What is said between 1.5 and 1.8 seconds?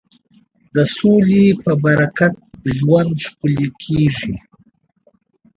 په